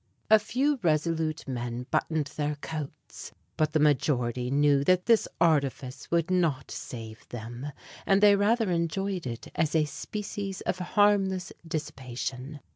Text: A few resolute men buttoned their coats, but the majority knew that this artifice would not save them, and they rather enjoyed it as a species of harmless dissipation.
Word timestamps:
A 0.31 0.39
few 0.39 0.79
resolute 0.81 1.47
men 1.47 1.85
buttoned 1.91 2.25
their 2.35 2.55
coats, 2.55 3.31
but 3.55 3.73
the 3.73 3.79
majority 3.79 4.49
knew 4.49 4.83
that 4.83 5.05
this 5.05 5.27
artifice 5.39 6.09
would 6.09 6.31
not 6.31 6.71
save 6.71 7.29
them, 7.29 7.67
and 8.07 8.19
they 8.19 8.35
rather 8.35 8.71
enjoyed 8.71 9.27
it 9.27 9.49
as 9.53 9.75
a 9.75 9.85
species 9.85 10.61
of 10.61 10.79
harmless 10.79 11.53
dissipation. 11.67 12.61